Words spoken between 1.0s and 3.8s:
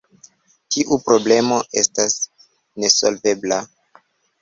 problemo estas nesolvebla.